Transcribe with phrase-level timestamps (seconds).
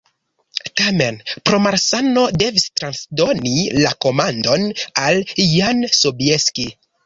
[0.79, 1.19] Tamen
[1.49, 3.55] pro malsano devis transdoni
[3.85, 4.69] la komandon
[5.07, 6.71] al Jan Sobieski.